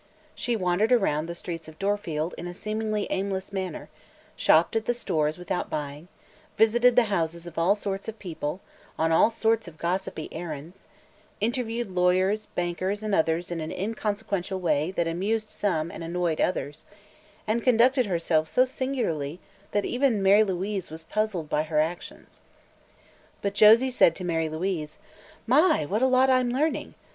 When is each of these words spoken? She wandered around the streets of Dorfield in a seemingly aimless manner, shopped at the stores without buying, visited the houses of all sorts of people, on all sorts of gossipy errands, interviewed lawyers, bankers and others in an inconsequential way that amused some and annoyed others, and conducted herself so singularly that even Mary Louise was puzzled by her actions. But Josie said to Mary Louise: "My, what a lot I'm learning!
She 0.33 0.55
wandered 0.55 0.91
around 0.91 1.27
the 1.27 1.35
streets 1.35 1.67
of 1.67 1.77
Dorfield 1.77 2.33
in 2.35 2.47
a 2.47 2.55
seemingly 2.55 3.05
aimless 3.11 3.53
manner, 3.53 3.87
shopped 4.35 4.75
at 4.75 4.85
the 4.85 4.95
stores 4.95 5.37
without 5.37 5.69
buying, 5.69 6.07
visited 6.57 6.95
the 6.95 7.03
houses 7.13 7.45
of 7.45 7.55
all 7.59 7.75
sorts 7.75 8.07
of 8.07 8.17
people, 8.17 8.61
on 8.97 9.11
all 9.11 9.29
sorts 9.29 9.67
of 9.67 9.77
gossipy 9.77 10.27
errands, 10.31 10.87
interviewed 11.39 11.91
lawyers, 11.91 12.47
bankers 12.55 13.03
and 13.03 13.13
others 13.13 13.51
in 13.51 13.61
an 13.61 13.71
inconsequential 13.71 14.59
way 14.59 14.89
that 14.89 15.07
amused 15.07 15.49
some 15.49 15.91
and 15.91 16.03
annoyed 16.03 16.41
others, 16.41 16.83
and 17.45 17.63
conducted 17.63 18.07
herself 18.07 18.49
so 18.49 18.65
singularly 18.65 19.39
that 19.71 19.85
even 19.85 20.23
Mary 20.23 20.43
Louise 20.43 20.89
was 20.89 21.03
puzzled 21.03 21.47
by 21.47 21.61
her 21.61 21.79
actions. 21.79 22.41
But 23.43 23.53
Josie 23.53 23.91
said 23.91 24.15
to 24.15 24.25
Mary 24.25 24.49
Louise: 24.49 24.97
"My, 25.45 25.85
what 25.85 26.01
a 26.01 26.07
lot 26.07 26.31
I'm 26.31 26.49
learning! 26.49 26.95